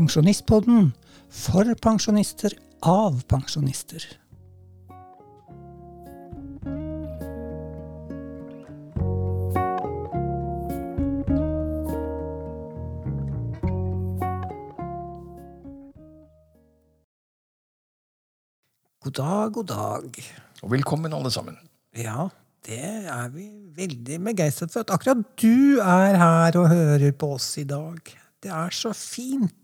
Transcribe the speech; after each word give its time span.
Pensjonistpodden 0.00 0.94
for 1.28 1.68
pensjonister 1.84 2.54
av 2.80 3.18
pensjonister. 3.28 4.00
God 19.04 19.12
dag, 19.18 19.52
god 19.52 19.68
dag. 19.68 20.16
Og 20.62 20.72
velkommen, 20.72 21.12
alle 21.12 21.28
sammen. 21.28 21.60
Ja, 21.92 22.30
det 22.64 22.80
er 23.04 23.28
vi 23.36 23.50
veldig 23.76 24.22
begeistret 24.32 24.72
for. 24.72 24.80
At 24.80 24.96
akkurat 24.96 25.28
du 25.36 25.76
er 25.84 26.16
her 26.24 26.56
og 26.56 26.72
hører 26.72 27.10
på 27.12 27.34
oss 27.36 27.52
i 27.60 27.68
dag. 27.68 28.00
Det 28.40 28.48
er 28.48 28.72
så 28.72 28.96
fint. 28.96 29.59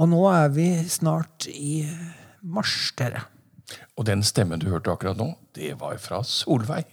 Og 0.00 0.08
nå 0.08 0.22
er 0.32 0.50
vi 0.54 0.66
snart 0.88 1.46
i 1.52 1.82
mars, 2.42 2.92
dere. 2.98 3.26
Og 3.96 4.06
den 4.08 4.24
stemmen 4.26 4.60
du 4.60 4.68
hørte 4.72 4.92
akkurat 4.92 5.18
nå, 5.20 5.32
det 5.56 5.74
var 5.80 5.98
fra 6.00 6.22
Solveig. 6.26 6.86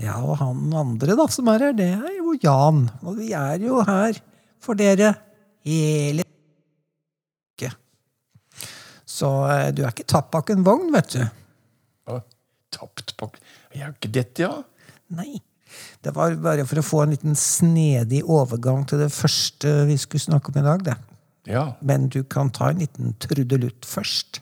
Ja, 0.00 0.18
og 0.18 0.38
han 0.40 0.72
andre 0.74 1.14
da 1.16 1.26
som 1.30 1.48
er 1.52 1.68
her, 1.68 1.76
det 1.76 1.92
er 1.94 2.16
jo 2.18 2.34
Jan. 2.42 2.88
Og 3.06 3.20
vi 3.20 3.30
er 3.36 3.62
jo 3.62 3.80
her 3.86 4.18
for 4.62 4.78
dere 4.78 5.12
hele 5.66 6.24
uke. 6.26 7.70
Så 9.06 9.30
eh, 9.54 9.70
du 9.74 9.84
er 9.84 9.92
ikke 9.92 10.08
tatt 10.10 10.30
bak 10.34 10.50
en 10.50 10.66
vogn, 10.66 10.90
vet 10.94 11.14
du. 11.14 11.22
Ja, 12.10 12.20
tapt 12.74 13.14
bak 13.20 13.38
Jeg 13.72 13.86
har 13.86 13.94
ikke 13.94 14.12
dette, 14.14 14.48
ja. 14.48 14.54
Nei. 15.14 15.38
Det 16.04 16.12
var 16.14 16.34
bare 16.42 16.66
for 16.68 16.78
å 16.78 16.86
få 16.86 17.02
en 17.02 17.14
liten 17.14 17.38
snedig 17.38 18.20
overgang 18.30 18.84
til 18.86 19.00
det 19.02 19.10
første 19.14 19.80
vi 19.88 19.96
skulle 19.98 20.22
snakke 20.22 20.52
om 20.52 20.60
i 20.60 20.66
dag. 20.66 20.84
det. 20.86 20.98
Ja, 21.44 21.76
Men 21.80 22.08
du 22.08 22.22
kan 22.24 22.50
ta 22.50 22.70
en 22.70 22.80
liten 22.80 23.14
trudelutt 23.20 23.84
først. 23.84 24.40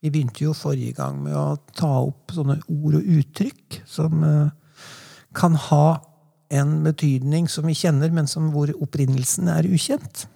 Vi 0.00 0.12
begynte 0.12 0.44
jo 0.44 0.52
forrige 0.54 0.94
gang 0.94 1.18
med 1.24 1.34
å 1.34 1.56
ta 1.74 1.90
opp 2.04 2.30
sånne 2.36 2.60
ord 2.70 3.00
og 3.00 3.08
uttrykk 3.16 3.80
som 3.88 4.22
eh, 4.22 4.84
kan 5.34 5.56
ha 5.68 5.98
en 6.54 6.78
betydning 6.84 7.48
som 7.50 7.66
vi 7.66 7.74
kjenner, 7.74 8.12
men 8.14 8.30
som 8.30 8.52
hvor 8.54 8.70
opprinnelsen 8.78 9.50
er 9.50 9.66
ukjent. 9.66 10.28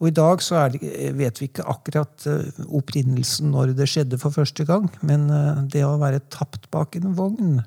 Og 0.00 0.10
i 0.10 0.16
dag 0.16 0.42
så 0.44 0.66
det, 0.74 0.80
vet 1.16 1.38
vi 1.38 1.46
ikke 1.46 1.68
akkurat 1.70 2.26
eh, 2.26 2.50
opprinnelsen 2.66 3.54
når 3.54 3.76
det 3.78 3.86
skjedde 3.92 4.18
for 4.18 4.34
første 4.34 4.66
gang, 4.66 4.90
men 5.06 5.30
eh, 5.30 5.62
det 5.70 5.86
å 5.86 5.94
være 6.02 6.24
tapt 6.34 6.66
bak 6.74 6.98
en 6.98 7.14
vogn 7.14 7.60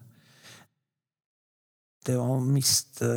Det 2.10 2.16
å 2.18 2.40
miste 2.42 3.08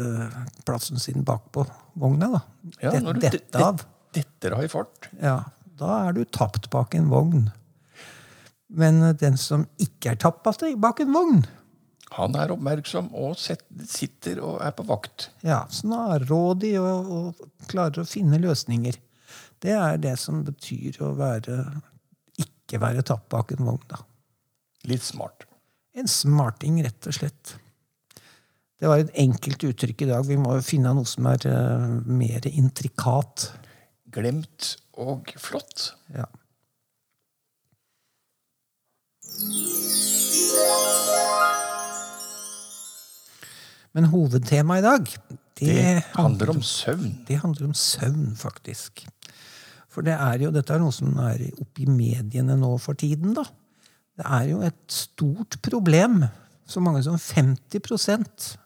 plassen 0.68 1.00
sin 1.00 1.24
bakpå 1.24 1.64
vogna, 1.98 2.28
da. 2.36 2.42
ja 2.82 2.90
Det- 2.92 3.02
når 3.06 3.14
du 3.18 3.20
dette 3.24 3.62
av. 3.64 3.84
detter 4.12 4.52
av 4.58 4.64
i 4.64 4.68
fart. 4.68 5.08
Ja, 5.22 5.38
da 5.80 6.08
er 6.08 6.12
du 6.12 6.24
tapt 6.28 6.68
bak 6.70 6.94
en 6.98 7.08
vogn. 7.08 7.46
Men 8.72 9.02
eh, 9.02 9.12
den 9.16 9.36
som 9.40 9.66
ikke 9.80 10.12
er 10.12 10.16
tapt 10.20 10.44
bak 10.80 11.00
en 11.00 11.12
vogn, 11.12 11.42
Han 12.12 12.34
er 12.36 12.50
oppmerksom 12.52 13.06
og 13.16 13.38
sitter 13.40 14.40
og 14.44 14.60
er 14.60 14.72
på 14.76 14.84
vakt. 14.84 15.30
ja, 15.42 15.62
snarrådig 15.72 16.74
og, 16.80 17.08
og 17.10 17.68
klarer 17.70 18.02
å 18.02 18.08
finne 18.08 18.36
løsninger, 18.42 18.98
det 19.64 19.72
er 19.72 19.96
det 19.96 20.18
som 20.20 20.42
betyr 20.44 20.98
å 21.00 21.14
være 21.16 21.80
ikke 22.36 22.78
være 22.82 23.02
tapt 23.02 23.30
bak 23.32 23.52
en 23.52 23.64
vogn. 23.64 23.80
da. 23.88 23.96
Litt 24.84 25.02
smart. 25.02 25.44
En 25.94 26.08
smarting, 26.08 26.82
rett 26.84 27.06
og 27.06 27.14
slett. 27.16 27.54
Det 28.82 28.88
var 28.90 28.98
et 28.98 29.12
enkelt 29.22 29.62
uttrykk 29.62 30.00
i 30.02 30.06
dag. 30.08 30.24
Vi 30.26 30.34
må 30.42 30.56
jo 30.56 30.62
finne 30.66 30.90
noe 30.90 31.06
som 31.06 31.26
er 31.30 31.44
uh, 31.46 31.82
mer 32.02 32.42
intrikat. 32.50 33.44
Glemt 34.10 34.72
og 34.98 35.28
flott. 35.38 35.92
Ja. 36.10 36.24
Men 43.94 44.08
hovedtemaet 44.10 44.82
i 44.82 44.86
dag, 44.88 45.06
det, 45.30 45.68
Det 45.68 46.02
handler 46.16 46.50
om 46.50 46.62
søvn. 46.66 47.12
det 47.28 47.38
handler 47.38 47.68
om 47.70 47.74
søvn, 47.78 48.32
faktisk. 48.36 49.04
For 49.86 50.02
det 50.02 50.16
er 50.18 50.42
jo, 50.42 50.50
dette 50.50 50.74
er 50.74 50.82
noe 50.82 50.96
som 50.96 51.14
er 51.22 51.44
oppe 51.54 51.84
i 51.84 51.86
mediene 51.86 52.58
nå 52.58 52.72
for 52.82 52.98
tiden. 52.98 53.30
da. 53.38 53.46
Det 54.18 54.26
er 54.26 54.50
jo 54.50 54.58
et 54.66 54.82
stort 54.90 55.60
problem. 55.62 56.24
Så 56.66 56.82
mange 56.82 57.04
som 57.06 57.14
50 57.14 58.58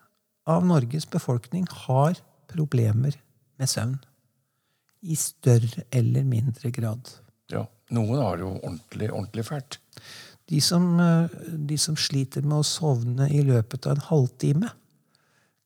av 0.47 0.67
Norges 0.67 1.07
befolkning 1.11 1.67
har 1.87 2.19
problemer 2.51 3.17
med 3.59 3.71
søvn. 3.71 3.99
I 5.07 5.17
større 5.19 5.85
eller 5.95 6.25
mindre 6.27 6.71
grad. 6.75 7.11
Ja, 7.53 7.67
Noen 7.95 8.19
har 8.19 8.39
det 8.39 8.47
jo 8.47 8.55
ordentlig, 8.57 9.11
ordentlig 9.13 9.45
fælt. 9.47 9.79
De 10.51 10.61
som, 10.63 11.01
eh, 11.01 11.29
de 11.71 11.79
som 11.79 11.97
sliter 11.97 12.43
med 12.43 12.59
å 12.59 12.67
sovne 12.67 13.29
i 13.31 13.43
løpet 13.43 13.87
av 13.87 13.97
en 13.97 14.07
halvtime, 14.09 14.71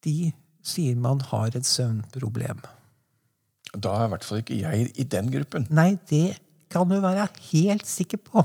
de 0.02 0.32
sier 0.62 0.96
man 0.96 1.20
har 1.20 1.56
et 1.56 1.68
søvnproblem. 1.68 2.60
Da 3.76 3.92
er 3.96 4.06
i 4.06 4.12
hvert 4.14 4.24
fall 4.24 4.40
ikke 4.42 4.60
jeg 4.60 4.92
i 4.98 5.04
den 5.04 5.30
gruppen. 5.30 5.66
Nei, 5.70 5.98
det 6.10 6.38
kan 6.72 6.88
du 6.88 7.00
være 7.00 7.28
helt 7.52 7.86
sikker 7.86 8.18
på. 8.24 8.44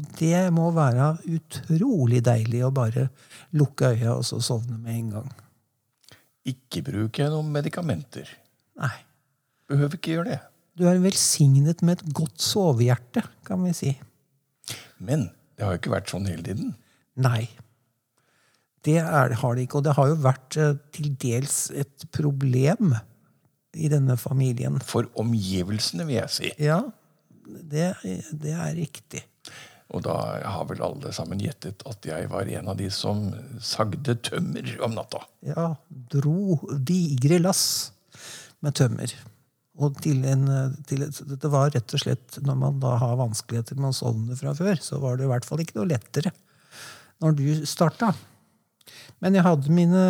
Og 0.00 0.06
det 0.16 0.46
må 0.56 0.70
være 0.72 1.12
utrolig 1.28 2.22
deilig 2.24 2.62
å 2.64 2.72
bare 2.72 3.10
lukke 3.56 3.92
øya 3.92 4.14
og 4.16 4.24
så 4.24 4.40
sovne 4.40 4.78
med 4.80 4.96
en 4.96 5.10
gang. 5.18 5.32
Ikke 6.48 6.80
bruker 6.86 7.26
jeg 7.26 7.32
noen 7.34 7.50
medikamenter. 7.52 8.30
Nei. 8.80 8.94
Behøver 9.68 9.98
ikke 9.98 10.14
gjøre 10.14 10.30
det. 10.30 10.38
Du 10.80 10.86
er 10.88 11.02
velsignet 11.02 11.82
med 11.84 12.00
et 12.00 12.14
godt 12.16 12.40
sovehjerte, 12.40 13.26
kan 13.44 13.60
vi 13.66 13.74
si. 13.76 13.92
Men 14.96 15.28
det 15.58 15.66
har 15.66 15.76
jo 15.76 15.82
ikke 15.82 15.92
vært 15.92 16.14
sånn 16.14 16.30
hele 16.30 16.46
tiden. 16.46 16.72
Nei. 17.20 17.44
Det 18.86 18.96
er, 19.02 19.34
har 19.36 19.56
det 19.58 19.66
ikke. 19.66 19.82
Og 19.82 19.84
det 19.84 19.96
har 19.98 20.08
jo 20.08 20.16
vært 20.24 20.56
eh, 20.56 20.78
til 20.96 21.12
dels 21.20 21.58
et 21.76 22.06
problem 22.16 22.94
i 23.76 23.90
denne 23.92 24.16
familien. 24.16 24.80
For 24.80 25.10
omgivelsene, 25.20 26.08
vil 26.08 26.22
jeg 26.22 26.32
si. 26.32 26.54
Ja, 26.64 26.80
det, 27.44 27.92
det 28.32 28.56
er 28.56 28.72
riktig. 28.78 29.26
Og 29.90 30.04
da 30.06 30.14
har 30.46 30.68
vel 30.70 30.82
alle 30.86 31.10
sammen 31.14 31.40
gjettet 31.42 31.82
at 31.88 32.06
jeg 32.06 32.28
var 32.30 32.46
en 32.46 32.70
av 32.70 32.78
de 32.78 32.86
som 32.94 33.24
sagde 33.64 34.14
tømmer 34.22 34.76
om 34.86 34.94
natta. 34.94 35.24
Ja, 35.46 35.72
dro 35.88 36.60
digre 36.78 37.40
lass 37.42 37.64
med 38.62 38.76
tømmer. 38.78 39.12
Og 39.80 39.96
til 40.04 40.22
en, 40.28 40.46
til, 40.86 41.06
det 41.08 41.50
var 41.50 41.72
rett 41.74 41.96
og 41.96 42.02
slett, 42.02 42.38
når 42.44 42.58
man 42.62 42.80
da 42.82 42.94
har 43.00 43.18
vanskeligheter 43.18 43.78
med 43.80 43.90
å 43.90 43.96
sovne 43.96 44.36
fra 44.38 44.52
før, 44.54 44.78
så 44.82 45.00
var 45.02 45.16
det 45.16 45.26
i 45.26 45.30
hvert 45.30 45.46
fall 45.48 45.62
ikke 45.64 45.80
noe 45.80 45.90
lettere 45.90 46.34
når 47.20 47.36
du 47.36 47.46
starta. 47.68 48.12
Men 49.20 49.36
jeg 49.36 49.44
hadde 49.44 49.72
mine, 49.74 50.02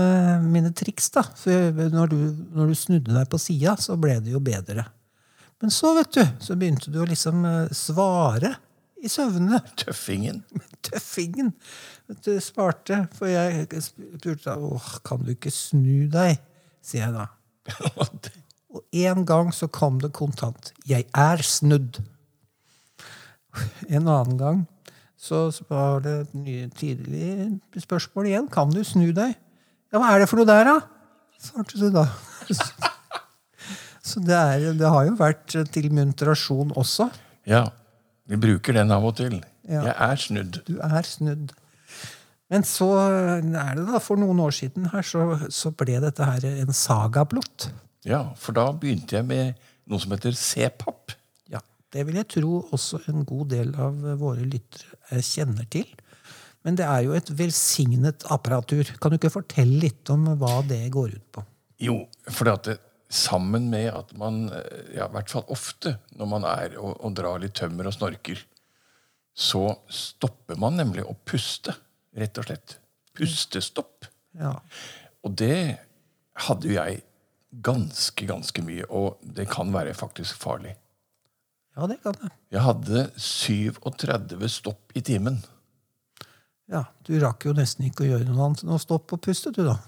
mine 0.45 0.71
triks, 0.77 1.09
da. 1.15 1.25
For 1.39 1.91
når 1.95 2.13
du, 2.13 2.19
når 2.55 2.71
du 2.71 2.79
snudde 2.79 3.15
deg 3.15 3.31
på 3.31 3.41
sida, 3.43 3.75
så 3.81 3.97
ble 3.99 4.21
det 4.23 4.35
jo 4.35 4.43
bedre. 4.43 4.85
Men 5.61 5.73
så, 5.75 5.93
vet 5.99 6.13
du, 6.15 6.23
så 6.41 6.57
begynte 6.57 6.93
du 6.93 7.01
å 7.03 7.09
liksom 7.09 7.43
eh, 7.45 7.73
svare 7.77 8.55
i 9.01 9.11
søvne. 9.11 9.61
Tøffingen. 9.81 10.43
Tøffingen 10.87 11.55
du, 12.25 12.33
svarte. 12.43 13.05
For 13.17 13.31
jeg 13.31 13.83
spurte 13.85 14.57
åh, 14.57 14.93
kan 15.07 15.25
du 15.25 15.33
ikke 15.35 15.53
snu 15.55 16.07
deg, 16.13 16.41
sier 16.85 17.07
jeg 17.09 17.17
da. 17.17 17.29
Og 18.75 18.85
en 19.03 19.25
gang 19.27 19.51
så 19.55 19.67
kom 19.73 19.99
det 20.03 20.13
kontant. 20.15 20.73
Jeg 20.87 21.09
er 21.17 21.43
snudd. 21.43 21.99
En 23.91 24.07
annen 24.07 24.39
gang 24.39 24.61
så 25.21 25.49
var 25.69 26.01
det 26.05 26.15
et 26.21 26.37
nye, 26.39 26.69
tidlig 26.79 27.83
spørsmål 27.83 28.31
igjen. 28.31 28.47
Kan 28.53 28.71
du 28.73 28.81
snu 28.87 29.11
deg? 29.13 29.35
Ja, 29.91 29.99
hva 29.99 30.15
er 30.15 30.23
det 30.23 30.31
for 30.31 30.41
noe 30.41 30.49
der, 30.49 30.71
da? 30.71 30.79
svarte 31.41 31.81
du 31.81 31.89
da. 31.93 32.07
Så 34.11 34.23
det, 34.25 34.37
er, 34.37 34.71
det 34.77 34.89
har 34.89 35.05
jo 35.07 35.17
vært 35.19 35.55
til 35.75 35.91
muntrasjon 35.95 36.73
også. 36.79 37.11
Ja, 37.49 37.67
vi 38.31 38.39
bruker 38.39 38.77
den 38.77 38.93
av 38.95 39.07
og 39.09 39.17
til. 39.19 39.41
Ja. 39.67 39.83
Jeg 39.89 39.97
er 40.07 40.21
snudd. 40.23 40.61
Du 40.69 40.77
er 40.83 41.07
snudd. 41.07 41.55
Men 42.51 42.65
så 42.67 42.89
er 42.99 43.43
det 43.79 43.87
da, 43.87 44.01
for 44.03 44.19
noen 44.19 44.41
år 44.43 44.55
siden 44.55 44.89
her, 44.91 45.07
så, 45.07 45.25
så 45.55 45.71
ble 45.75 46.01
dette 46.03 46.27
her 46.27 46.47
en 46.51 46.75
saga 46.75 47.25
blott. 47.31 47.69
Ja, 48.07 48.25
for 48.41 48.57
da 48.57 48.69
begynte 48.75 49.19
jeg 49.19 49.27
med 49.29 49.59
noe 49.91 50.03
som 50.03 50.15
heter 50.15 50.35
C-pap. 50.39 51.15
Ja, 51.51 51.61
Det 51.93 52.07
vil 52.07 52.19
jeg 52.19 52.31
tro 52.37 52.61
også 52.71 53.03
en 53.11 53.27
god 53.29 53.51
del 53.53 53.75
av 53.79 53.99
våre 54.19 54.47
lyttere 54.47 55.23
kjenner 55.27 55.67
til. 55.71 55.87
Men 56.67 56.77
det 56.77 56.87
er 56.87 57.07
jo 57.07 57.15
et 57.17 57.31
velsignet 57.39 58.27
apparatur. 58.31 58.89
Kan 59.01 59.13
du 59.13 59.19
ikke 59.19 59.33
fortelle 59.33 59.81
litt 59.87 60.11
om 60.13 60.27
hva 60.41 60.61
det 60.67 60.83
går 60.93 61.15
ut 61.17 61.27
på? 61.39 61.45
Jo, 61.81 62.03
for 62.29 62.51
at 62.53 62.67
det, 62.69 62.77
sammen 63.11 63.67
med 63.73 63.91
at 63.91 64.13
man, 64.19 64.45
eh, 64.55 64.95
ja, 64.97 65.09
i 65.09 65.15
hvert 65.17 65.33
fall 65.33 65.45
ofte, 65.51 65.97
når 66.17 66.31
man 66.31 66.47
er 66.47 66.79
og, 66.79 66.95
og 67.03 67.15
drar 67.19 67.43
litt 67.43 67.57
tømmer 67.59 67.91
og 67.91 67.97
snorker, 67.97 68.41
så 69.35 69.65
stopper 69.91 70.59
man 70.61 70.79
nemlig 70.79 71.05
å 71.07 71.17
puste, 71.27 71.75
rett 72.17 72.39
og 72.39 72.47
slett. 72.47 72.77
Pustestopp. 73.17 74.07
Ja. 74.39 74.57
Og 75.27 75.35
det 75.39 75.81
hadde 76.47 76.71
jo 76.71 76.77
jeg 76.77 77.03
ganske, 77.65 78.27
ganske 78.27 78.63
mye. 78.65 78.87
Og 78.89 79.19
det 79.23 79.49
kan 79.51 79.73
være 79.75 79.95
faktisk 79.97 80.39
farlig. 80.41 80.77
Ja, 81.77 81.87
det 81.91 82.01
kan 82.03 82.17
det. 82.21 82.31
Jeg 82.53 82.63
hadde 82.67 83.07
37 83.17 84.49
stopp 84.51 84.95
i 84.95 85.03
timen. 85.07 85.41
Ja, 86.71 86.85
Du 87.07 87.17
rakk 87.19 87.49
jo 87.49 87.55
nesten 87.57 87.89
ikke 87.89 88.05
å 88.05 88.11
gjøre 88.13 88.29
noe 88.29 88.45
annet 88.47 88.63
enn 88.63 88.75
å 88.75 88.79
stoppe 88.79 89.17
og 89.17 89.25
puste, 89.25 89.51
du, 89.55 89.65
da. 89.67 89.79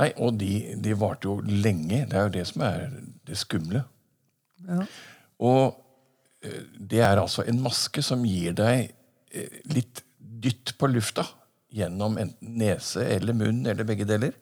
Nei, 0.00 0.10
Og 0.18 0.34
de, 0.40 0.74
de 0.82 0.94
varte 0.98 1.28
jo 1.28 1.38
lenge. 1.46 2.04
Det 2.10 2.18
er 2.18 2.26
jo 2.26 2.34
det 2.34 2.44
som 2.50 2.64
er 2.66 2.88
det 3.28 3.38
skumle. 3.38 3.84
Ja. 4.66 4.80
Og 5.44 5.76
eh, 6.42 6.64
det 6.74 7.02
er 7.04 7.20
altså 7.20 7.44
en 7.46 7.60
maske 7.62 8.02
som 8.02 8.24
gir 8.26 8.56
deg 8.58 8.88
eh, 9.30 9.60
litt 9.70 10.02
dytt 10.18 10.74
på 10.80 10.90
lufta 10.90 11.26
gjennom 11.74 12.18
enten 12.22 12.56
nese 12.58 13.06
eller 13.16 13.36
munn 13.36 13.62
eller 13.66 13.86
begge 13.86 14.06
deler. 14.08 14.34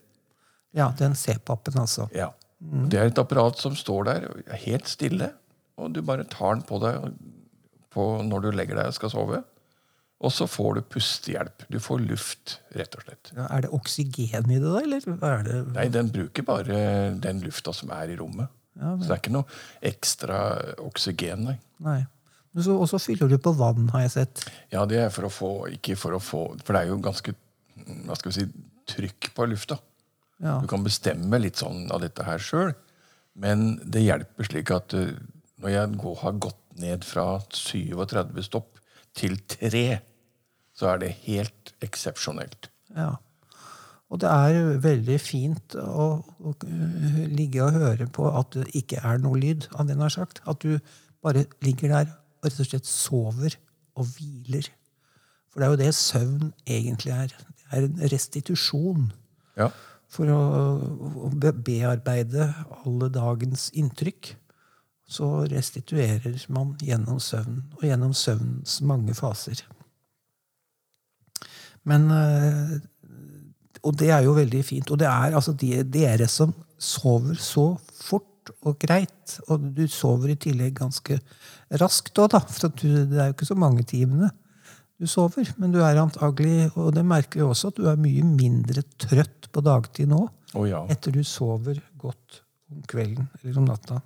Ja, 0.77 0.89
den 0.97 1.15
C-pappen, 1.19 1.77
altså. 1.81 2.09
Ja. 2.17 2.31
Det 2.63 2.99
er 2.99 3.11
et 3.11 3.19
apparat 3.19 3.59
som 3.59 3.75
står 3.77 4.05
der 4.07 4.27
helt 4.65 4.89
stille, 4.89 5.33
og 5.77 5.93
du 5.97 6.01
bare 6.07 6.25
tar 6.31 6.55
den 6.55 6.65
på 6.65 6.79
deg 6.81 7.09
på 7.93 8.05
når 8.25 8.45
du 8.45 8.51
legger 8.55 8.79
deg 8.79 8.93
og 8.93 8.97
skal 8.97 9.13
sove. 9.13 9.41
Og 10.23 10.31
så 10.31 10.47
får 10.47 10.79
du 10.79 10.83
pustehjelp. 10.95 11.65
Du 11.73 11.81
får 11.83 12.03
luft, 12.07 12.57
rett 12.79 12.95
og 12.95 13.05
slett. 13.05 13.33
Ja, 13.35 13.49
er 13.51 13.65
det 13.65 13.73
oksygen 13.75 14.51
i 14.55 14.59
det, 14.63 14.69
da? 14.69 14.81
Eller 14.81 15.07
hva 15.09 15.33
er 15.41 15.47
det? 15.49 15.61
Nei, 15.75 15.87
den 15.91 16.11
bruker 16.15 16.47
bare 16.47 16.83
den 17.23 17.43
lufta 17.43 17.75
som 17.75 17.91
er 17.95 18.13
i 18.13 18.19
rommet. 18.21 18.53
Ja, 18.79 18.95
Så 18.97 19.09
det 19.09 19.15
er 19.17 19.21
ikke 19.21 19.35
noe 19.35 19.61
ekstra 19.85 20.39
oksygen, 20.81 21.47
nei. 21.51 21.57
Nei. 21.83 22.01
Og 22.53 22.85
så 22.89 23.01
fyller 23.01 23.31
du 23.33 23.39
på 23.41 23.55
vann, 23.57 23.89
har 23.95 24.05
jeg 24.05 24.13
sett. 24.15 24.45
Ja, 24.73 24.85
det 24.87 25.01
er 25.01 25.13
for 25.13 25.25
å 25.25 25.33
få 25.33 25.51
Ikke 25.73 25.97
for 25.97 26.13
å 26.13 26.19
få 26.21 26.43
For 26.61 26.77
det 26.77 26.83
er 26.83 26.91
jo 26.91 26.99
ganske 27.01 27.33
hva 28.07 28.15
skal 28.15 28.29
vi 28.29 28.35
si, 28.37 28.45
trykk 28.93 29.31
på 29.35 29.47
lufta. 29.51 29.79
Ja. 30.43 30.59
Du 30.63 30.69
kan 30.71 30.85
bestemme 30.85 31.41
litt 31.41 31.59
sånn 31.59 31.89
av 31.91 32.03
dette 32.05 32.23
her 32.27 32.39
sjøl, 32.43 32.75
men 33.39 33.81
det 33.83 34.05
hjelper 34.05 34.47
slik 34.47 34.71
at 34.75 34.95
uh, 34.95 35.09
når 35.63 35.73
jeg 35.73 35.97
går, 36.03 36.17
har 36.21 36.39
gått 36.43 36.61
ned 36.83 37.07
fra 37.07 37.27
37 37.51 38.45
stopp 38.47 38.79
til 39.19 39.35
3, 39.51 39.83
så 40.83 40.91
er 40.91 41.03
det 41.03 41.13
helt 41.29 41.71
eksepsjonelt. 41.85 42.67
Ja. 42.97 43.13
Og 44.13 44.21
det 44.21 44.29
er 44.29 44.81
veldig 44.83 45.17
fint 45.23 45.77
å, 45.79 46.09
å 46.21 46.53
ligge 47.33 47.63
og 47.65 47.79
høre 47.79 48.09
på 48.13 48.27
at 48.29 48.59
det 48.59 48.67
ikke 48.83 49.01
er 49.09 49.23
noe 49.23 49.39
lyd 49.41 49.71
av 49.79 49.87
det 49.89 49.97
har 50.01 50.13
sagt. 50.13 50.43
At 50.45 50.61
du 50.67 50.77
bare 51.25 51.47
ligger 51.65 51.95
der 51.95 52.11
og 52.43 52.49
rett 52.51 52.61
og 52.61 52.69
slett 52.69 52.91
sover 52.91 53.57
og 53.97 54.11
hviler. 54.17 54.69
For 55.53 55.63
det 55.63 55.67
er 55.69 55.73
jo 55.73 55.81
det 55.81 55.95
søvn 55.97 56.53
egentlig 56.67 57.15
er. 57.15 57.33
Det 57.47 57.71
er 57.71 57.89
en 57.89 58.05
restitusjon 58.13 59.11
Ja. 59.57 59.71
for 60.13 60.29
å, 60.29 60.41
å 61.29 61.31
bearbeide 61.39 62.51
alle 62.83 63.09
dagens 63.13 63.71
inntrykk. 63.73 64.35
Så 65.13 65.29
restituerer 65.53 66.37
man 66.53 66.75
gjennom 66.81 67.21
søvn, 67.21 67.63
og 67.77 67.85
gjennom 67.85 68.13
søvnens 68.17 68.81
mange 68.85 69.15
faser. 69.17 69.61
Men 71.89 72.11
eh, 72.15 72.75
Og 73.83 73.97
det 73.99 74.13
er 74.15 74.23
jo 74.23 74.37
veldig 74.37 74.61
fint. 74.65 74.91
Og 74.95 74.99
det 75.01 75.09
er 75.11 75.35
altså 75.35 75.55
de, 75.59 75.83
dere 75.83 76.29
som 76.31 76.53
sover 76.79 77.35
så 77.39 77.73
fort 78.03 78.53
og 78.67 78.79
greit, 78.83 79.39
og 79.51 79.69
du 79.75 79.85
sover 79.91 80.33
i 80.33 80.39
tillegg 80.39 80.75
ganske 80.81 81.19
raskt 81.79 82.19
òg, 82.19 82.33
da. 82.35 82.41
For 82.43 82.71
du, 82.75 83.05
det 83.11 83.19
er 83.19 83.31
jo 83.31 83.37
ikke 83.37 83.51
så 83.53 83.59
mange 83.59 83.85
timene 83.87 84.31
du 84.99 85.07
sover. 85.11 85.51
Men 85.59 85.75
du 85.75 85.81
er 85.83 86.01
antagelig, 86.03 86.71
og 86.77 86.93
det 86.97 87.05
merker 87.07 87.41
vi 87.41 87.47
også, 87.47 87.73
at 87.73 87.79
du 87.79 87.89
er 87.91 88.01
mye 88.03 88.25
mindre 88.27 88.85
trøtt 89.03 89.51
på 89.53 89.63
dagtid 89.65 90.11
nå 90.11 90.25
oh, 90.27 90.67
ja. 90.69 90.85
etter 90.91 91.15
du 91.15 91.23
sover 91.27 91.81
godt 92.01 92.43
om 92.73 92.83
kvelden 92.89 93.29
eller 93.41 93.59
om 93.61 93.69
natta. 93.69 94.01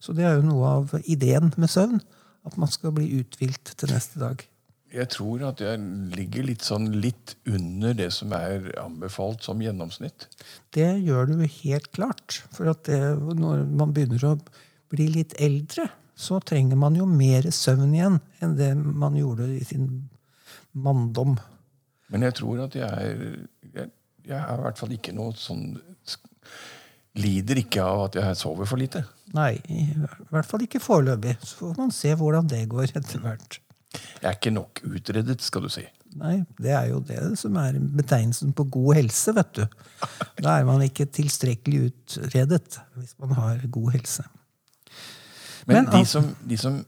Så 0.00 0.12
det 0.16 0.26
er 0.28 0.36
jo 0.38 0.46
noe 0.46 0.72
av 0.80 0.96
ideen 1.04 1.52
med 1.56 1.72
søvn. 1.72 2.02
At 2.44 2.58
man 2.60 2.68
skal 2.68 2.92
bli 2.92 3.06
uthvilt 3.22 3.72
til 3.80 3.92
neste 3.94 4.20
dag. 4.20 4.42
Jeg 4.94 5.10
tror 5.10 5.42
at 5.48 5.60
jeg 5.62 5.80
ligger 6.14 6.46
litt 6.46 6.62
sånn 6.62 6.86
litt 7.02 7.34
under 7.50 7.96
det 7.98 8.10
som 8.14 8.30
er 8.36 8.68
anbefalt 8.78 9.42
som 9.42 9.62
gjennomsnitt. 9.62 10.28
Det 10.74 10.86
gjør 11.02 11.32
du 11.32 11.42
helt 11.42 11.90
klart. 11.96 12.42
For 12.54 12.70
at 12.70 12.84
det, 12.86 13.00
når 13.18 13.64
man 13.74 13.94
begynner 13.96 14.28
å 14.28 14.36
bli 14.94 15.08
litt 15.16 15.34
eldre, 15.42 15.88
så 16.14 16.38
trenger 16.46 16.78
man 16.78 16.94
jo 16.94 17.08
mer 17.10 17.48
søvn 17.50 17.96
igjen 17.96 18.20
enn 18.42 18.54
det 18.58 18.70
man 18.78 19.18
gjorde 19.18 19.48
i 19.56 19.64
sin 19.66 19.88
manndom. 20.70 21.34
Men 22.14 22.28
jeg 22.28 22.38
tror 22.38 22.66
at 22.68 22.78
jeg 22.78 22.86
er 22.86 23.26
Jeg, 23.74 23.90
jeg 24.28 24.38
er 24.38 24.60
i 24.60 24.62
hvert 24.62 24.78
fall 24.78 24.92
ikke 24.94 25.14
noe 25.16 25.34
sånn 25.38 25.74
Lider 27.14 27.60
ikke 27.60 27.82
av 27.82 28.08
at 28.08 28.16
jeg 28.18 28.36
sover 28.38 28.66
for 28.66 28.80
lite. 28.80 29.04
Nei, 29.36 29.52
i 29.70 29.84
hvert 29.94 30.48
fall 30.50 30.64
ikke 30.64 30.80
foreløpig. 30.82 31.36
Så 31.46 31.60
får 31.60 31.76
man 31.78 31.92
se 31.94 32.10
hvordan 32.18 32.48
det 32.50 32.64
går 32.72 32.90
etter 32.90 33.22
hvert. 33.22 33.60
Jeg 33.94 34.28
er 34.30 34.38
ikke 34.38 34.54
nok 34.54 34.80
utredet, 34.88 35.38
skal 35.44 35.66
du 35.66 35.70
si. 35.72 35.84
Nei, 36.18 36.36
det 36.62 36.70
er 36.70 36.88
jo 36.92 37.00
det 37.02 37.20
som 37.40 37.56
er 37.58 37.76
betegnelsen 37.78 38.54
på 38.54 38.66
god 38.76 39.00
helse, 39.00 39.34
vet 39.34 39.52
du. 39.58 39.64
Da 40.38 40.58
er 40.60 40.66
man 40.68 40.84
ikke 40.84 41.08
tilstrekkelig 41.10 41.88
utredet 41.88 42.78
hvis 42.94 43.16
man 43.22 43.34
har 43.38 43.64
god 43.74 43.96
helse. 43.96 44.26
Men, 45.66 45.84
Men 45.84 45.90
de, 45.94 46.04
som, 46.06 46.28
de 46.44 46.58
som 46.60 46.78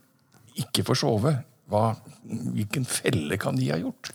ikke 0.57 0.85
får 0.87 1.01
sove, 1.01 1.33
hva, 1.67 1.83
hvilken 2.23 2.85
felle 2.87 3.39
kan 3.41 3.57
de 3.57 3.71
ha 3.73 3.79
gjort? 3.81 4.13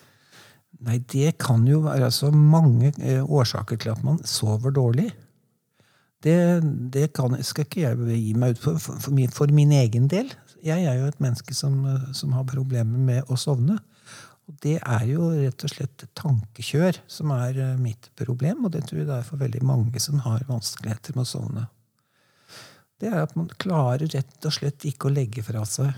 Nei, 0.82 0.98
det 1.12 1.36
kan 1.42 1.66
jo 1.68 1.82
være 1.84 2.08
så 2.14 2.30
mange 2.34 2.92
eh, 2.98 3.22
årsaker 3.22 3.78
til 3.78 3.92
at 3.92 4.02
man 4.06 4.18
sover 4.26 4.74
dårlig. 4.74 5.10
Det, 6.22 6.36
det 6.94 7.08
kan, 7.14 7.34
skal 7.42 7.66
ikke 7.66 7.82
jeg 7.82 8.18
gi 8.18 8.32
meg 8.38 8.54
ut 8.54 8.62
for, 8.62 8.80
for, 8.82 8.98
for, 9.02 9.14
min, 9.14 9.30
for 9.34 9.50
min 9.54 9.74
egen 9.74 10.08
del. 10.10 10.30
Jeg 10.62 10.86
er 10.86 10.98
jo 11.00 11.08
et 11.10 11.22
menneske 11.22 11.54
som, 11.58 11.80
eh, 11.86 12.12
som 12.14 12.32
har 12.36 12.46
problemer 12.48 12.98
med 12.98 13.30
å 13.30 13.38
sovne. 13.38 13.78
Og 14.48 14.56
det 14.62 14.78
er 14.78 15.04
jo 15.06 15.30
rett 15.30 15.64
og 15.66 15.70
slett 15.70 16.04
tankekjør 16.18 16.98
som 17.10 17.32
er 17.34 17.58
eh, 17.58 17.76
mitt 17.78 18.10
problem, 18.18 18.66
og 18.66 18.74
det 18.74 18.84
tror 18.86 19.02
jeg 19.02 19.10
det 19.10 19.18
er 19.20 19.28
for 19.28 19.42
veldig 19.42 19.62
mange 19.66 20.02
som 20.02 20.22
har 20.26 20.44
vanskeligheter 20.48 21.16
med 21.16 21.26
å 21.26 21.32
sovne. 21.32 21.66
Det 23.02 23.10
er 23.10 23.24
at 23.24 23.34
man 23.38 23.50
klarer 23.58 24.06
rett 24.06 24.46
og 24.46 24.54
slett 24.54 24.86
ikke 24.86 25.08
å 25.08 25.14
legge 25.14 25.42
fra 25.42 25.64
seg 25.66 25.90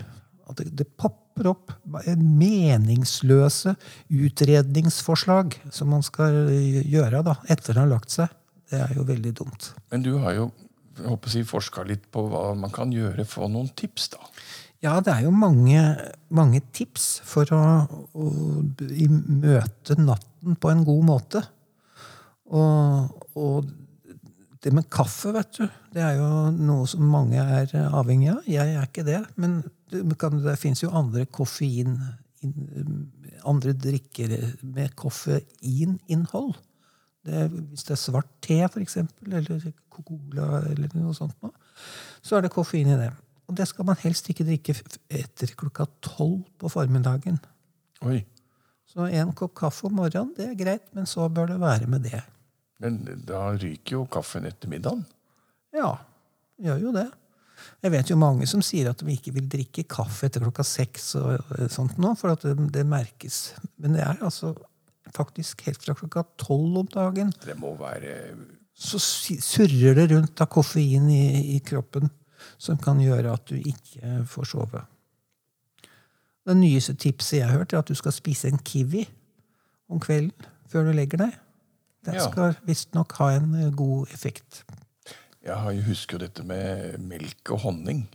at 0.45 0.59
det, 0.61 0.71
det 0.77 0.87
popper 0.97 1.49
opp 1.49 1.73
meningsløse 1.85 3.75
utredningsforslag 4.13 5.57
som 5.73 5.89
man 5.93 6.05
skal 6.05 6.49
gjøre 6.85 7.23
da, 7.25 7.37
etter 7.49 7.77
å 7.77 7.85
ha 7.85 7.91
lagt 7.95 8.13
seg. 8.13 8.33
Det 8.69 8.81
er 8.81 8.93
jo 8.97 9.05
veldig 9.05 9.33
dumt. 9.37 9.71
Men 9.93 10.05
du 10.05 10.15
har 10.21 10.37
jo 10.37 10.49
jeg 10.95 11.09
håper 11.11 11.27
å 11.27 11.33
si, 11.33 11.41
forska 11.43 11.83
litt 11.87 12.05
på 12.13 12.23
hva 12.31 12.53
man 12.55 12.71
kan 12.73 12.93
gjøre. 12.93 13.25
Få 13.27 13.49
noen 13.51 13.67
tips, 13.75 14.13
da. 14.13 14.21
Ja, 14.83 14.99
det 15.01 15.13
er 15.13 15.23
jo 15.25 15.31
mange, 15.33 15.81
mange 16.35 16.61
tips 16.75 17.19
for 17.25 17.49
å, 17.55 17.61
å 18.13 18.25
møte 19.29 19.97
natten 19.97 20.57
på 20.59 20.71
en 20.71 20.83
god 20.87 21.07
måte. 21.07 21.41
Og, 22.53 23.23
og 23.39 23.71
det 24.65 24.73
med 24.73 24.89
kaffe, 24.93 25.31
vet 25.35 25.57
du, 25.57 25.65
det 25.93 26.03
er 26.03 26.19
jo 26.19 26.27
noe 26.57 26.85
som 26.89 27.05
mange 27.09 27.41
er 27.41 27.71
avhengig 27.87 28.31
av. 28.33 28.45
Jeg 28.49 28.75
er 28.75 28.85
ikke 28.85 29.05
det. 29.07 29.21
Men 29.41 29.59
det, 29.93 30.03
det 30.43 30.59
fins 30.61 30.83
jo 30.83 30.93
andre 30.95 31.27
koffein 31.29 31.97
Andre 33.45 33.71
drikker 33.77 34.31
med 34.61 34.91
koffeininnhold. 34.97 36.51
Det, 37.25 37.45
hvis 37.71 37.85
det 37.87 37.93
er 37.95 37.99
svart 38.01 38.29
te, 38.45 38.57
for 38.69 38.81
eksempel, 38.81 39.33
eller 39.39 39.63
cola, 39.93 40.59
eller 40.69 40.93
noe 40.97 41.13
sånt, 41.17 41.33
så 42.25 42.37
er 42.37 42.45
det 42.45 42.53
koffein 42.53 42.89
i 42.93 42.97
det. 42.99 43.09
Og 43.45 43.57
det 43.57 43.67
skal 43.69 43.87
man 43.87 43.99
helst 44.01 44.29
ikke 44.31 44.45
drikke 44.47 44.75
etter 45.13 45.51
klokka 45.57 45.87
tolv 46.03 46.41
på 46.61 46.71
formiddagen. 46.71 47.37
Oi. 48.05 48.23
Så 48.89 49.09
en 49.09 49.33
kopp 49.37 49.53
kaffe 49.57 49.89
om 49.89 49.97
morgenen, 49.99 50.33
det 50.37 50.47
er 50.49 50.57
greit, 50.57 50.87
men 50.95 51.07
så 51.09 51.27
bør 51.29 51.51
det 51.53 51.59
være 51.61 51.89
med 51.91 52.07
det. 52.07 52.21
Men 52.81 53.01
da 53.27 53.49
ryker 53.55 53.99
jo 53.99 54.05
kaffen 54.11 54.47
etter 54.49 54.71
middagen. 54.71 55.05
Ja, 55.75 55.93
gjør 56.61 56.81
jo 56.87 56.95
det. 56.95 57.07
Jeg 57.83 57.93
vet 57.93 58.09
jo 58.11 58.17
mange 58.19 58.47
som 58.49 58.61
sier 58.65 58.89
at 58.91 58.99
de 58.99 59.13
ikke 59.13 59.33
vil 59.35 59.47
drikke 59.51 59.85
kaffe 59.89 60.27
etter 60.27 60.43
klokka 60.43 60.65
seks 60.67 61.13
og 61.19 61.35
eh, 61.55 61.69
sånt 61.71 61.99
nå, 62.01 62.11
for 62.19 62.33
at 62.33 62.43
det, 62.43 62.55
det 62.75 62.83
merkes. 62.87 63.55
Men 63.79 63.95
det 63.95 64.03
er 64.03 64.19
altså 64.25 64.53
faktisk 65.15 65.63
helt 65.67 65.83
fra 65.83 65.95
klokka 65.95 66.25
tolv 66.41 66.81
om 66.81 66.87
dagen 66.91 67.29
Det 67.45 67.53
må 67.59 67.75
være 67.79 68.15
så 68.75 68.99
surrer 68.99 69.95
det 69.95 70.09
rundt 70.11 70.41
av 70.43 70.49
koffein 70.51 71.05
i, 71.07 71.55
i 71.55 71.59
kroppen 71.63 72.09
som 72.57 72.77
kan 72.77 72.99
gjøre 72.99 73.33
at 73.33 73.45
du 73.49 73.55
ikke 73.55 74.25
får 74.29 74.43
sove. 74.51 74.81
Det 76.45 76.57
nyeste 76.57 76.93
tipset 77.01 77.39
jeg 77.39 77.47
har 77.49 77.57
hørt, 77.57 77.73
er 77.73 77.79
at 77.81 77.87
du 77.89 77.95
skal 77.97 78.13
spise 78.13 78.47
en 78.51 78.59
kiwi 78.61 79.05
om 79.89 79.99
kvelden 79.99 80.45
før 80.69 80.85
du 80.89 80.91
legger 80.97 81.17
deg. 81.25 81.31
Det 82.05 82.13
Ja. 82.19 82.27
skal 82.31 82.53
visstnok 82.67 83.11
ha 83.17 83.31
en 83.35 83.55
eh, 83.55 83.71
god 83.73 84.07
effekt. 84.13 84.63
Jeg 85.45 85.81
husker 85.85 86.17
jo 86.17 86.25
dette 86.25 86.43
med 86.43 86.99
melk 86.99 87.49
og 87.51 87.59
honning. 87.65 88.07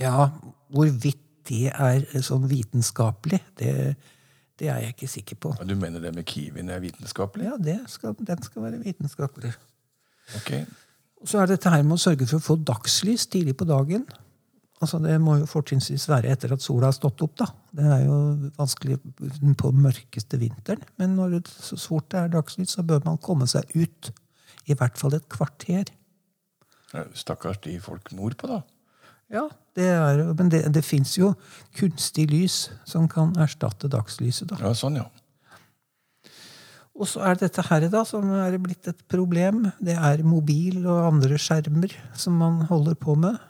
Ja, 0.00 0.30
hvorvidt 0.72 1.20
det 1.48 1.68
er 1.74 2.00
sånn 2.24 2.48
vitenskapelig, 2.48 3.40
det, 3.58 3.96
Det 4.56 4.68
er 4.70 4.78
jeg 4.80 4.94
ikke 4.94 5.08
sikker 5.08 5.36
på. 5.36 5.50
Ja, 5.58 5.64
Du 5.64 5.74
mener 5.74 5.98
det 6.00 6.14
med 6.14 6.24
kiwien 6.24 6.68
er 6.70 6.78
vitenskapelig? 6.80 7.44
Ja, 7.44 7.56
det 7.58 7.90
skal, 7.90 8.14
Den 8.14 8.42
skal 8.42 8.62
være 8.62 8.78
vitenskapelig. 8.84 9.52
Ok. 10.36 10.52
Og 11.24 11.30
så 11.30 11.40
er 11.40 11.48
dette 11.48 11.72
her 11.72 11.80
med 11.86 11.96
å 11.96 12.02
sørge 12.02 12.28
for 12.28 12.36
å 12.36 12.44
få 12.44 12.58
dagslys 12.68 13.24
tidlig 13.32 13.56
på 13.56 13.64
dagen. 13.68 14.04
Altså 14.84 14.98
Det 15.00 15.14
må 15.22 15.38
jo 15.40 15.46
fortrinnsvis 15.48 16.04
være 16.10 16.28
etter 16.34 16.52
at 16.52 16.60
sola 16.60 16.90
har 16.90 16.96
stått 16.96 17.22
opp. 17.24 17.38
da. 17.40 17.46
Det 17.72 17.86
er 17.88 18.02
jo 18.04 18.18
vanskelig 18.58 18.98
på 19.56 19.70
mørkeste 19.72 20.36
vinteren. 20.42 20.84
Men 21.00 21.16
når 21.16 21.38
det, 21.38 21.42
så 21.48 21.78
fort 21.80 22.10
det 22.12 22.20
er 22.20 22.34
dagslys, 22.34 22.76
så 22.76 22.84
bør 22.84 23.00
man 23.06 23.16
komme 23.24 23.48
seg 23.48 23.72
ut. 23.72 24.12
I 24.68 24.76
hvert 24.76 25.00
fall 25.00 25.16
et 25.16 25.24
kvarter. 25.32 25.88
Stakkars 27.16 27.62
de 27.64 27.78
folk 27.80 28.12
nordpå, 28.12 28.50
da. 28.50 28.60
Ja, 29.32 29.48
det 29.74 29.88
er, 29.88 30.20
Men 30.36 30.50
det, 30.52 30.66
det 30.74 30.84
fins 30.84 31.16
jo 31.16 31.32
kunstig 31.78 32.28
lys 32.30 32.68
som 32.84 33.08
kan 33.08 33.32
erstatte 33.40 33.88
dagslyset. 33.88 34.52
da. 34.52 34.60
Ja, 34.60 34.74
sånn, 34.76 35.00
ja. 35.00 35.08
Og 36.94 37.08
så 37.10 37.24
er 37.26 37.34
det 37.34 37.48
dette 37.48 37.64
her 37.66 37.88
da, 37.90 38.04
som 38.06 38.28
er 38.38 38.54
blitt 38.62 38.86
et 38.90 39.00
problem. 39.10 39.64
Det 39.82 39.96
er 39.98 40.22
mobil 40.26 40.84
og 40.84 41.08
andre 41.08 41.38
skjermer 41.42 41.94
som 42.18 42.36
man 42.38 42.60
holder 42.68 42.94
på 42.98 43.16
med. 43.18 43.40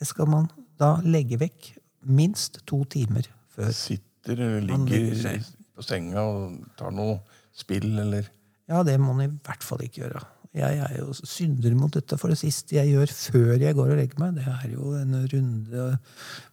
Det 0.00 0.08
skal 0.08 0.30
man 0.32 0.48
da 0.80 0.96
legge 1.04 1.38
vekk 1.40 1.74
minst 2.08 2.62
to 2.68 2.82
timer 2.90 3.28
før. 3.52 3.72
Sitter 3.76 4.40
eller 4.40 4.64
ligger 4.64 5.42
på 5.74 5.84
senga 5.84 6.24
og 6.24 6.56
tar 6.78 6.94
noe 6.94 7.18
spill, 7.54 7.92
eller 8.00 8.30
Ja, 8.70 8.80
det 8.86 8.96
må 9.00 9.12
man 9.12 9.28
i 9.28 9.36
hvert 9.44 9.64
fall 9.66 9.84
ikke 9.84 10.06
gjøre. 10.06 10.22
Jeg 10.54 10.78
er 10.86 10.92
jo 11.00 11.12
synder 11.12 11.74
mot 11.74 11.92
dette, 11.92 12.16
for 12.16 12.30
det 12.30 12.38
siste 12.38 12.76
jeg 12.76 12.94
gjør 12.94 13.10
før 13.10 13.54
jeg 13.58 13.74
går 13.74 13.90
og 13.90 13.98
legger 13.98 14.20
meg, 14.22 14.36
det 14.38 14.46
er 14.46 14.68
jo 14.70 14.94
en 14.96 15.16
runde 15.32 15.88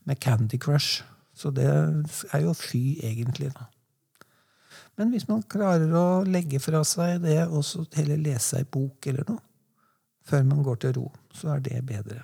med 0.10 0.20
Candy 0.20 0.58
Crush. 0.60 1.04
Så 1.38 1.52
det 1.54 1.68
er 1.70 2.42
jo 2.44 2.56
fy, 2.58 2.98
egentlig. 3.06 3.54
da. 3.54 3.70
Men 5.02 5.10
hvis 5.16 5.26
man 5.26 5.42
klarer 5.50 5.90
å 5.98 6.22
legge 6.30 6.60
fra 6.62 6.84
seg 6.86 7.24
det, 7.24 7.40
og 7.50 7.64
så 7.66 7.82
heller 7.98 8.20
lese 8.22 8.60
ei 8.60 8.68
bok 8.70 9.08
eller 9.10 9.26
noe, 9.26 9.42
før 10.30 10.44
man 10.46 10.62
går 10.62 10.78
til 10.84 10.94
ro, 11.00 11.08
så 11.34 11.56
er 11.56 11.64
det 11.66 11.80
bedre. 11.90 12.20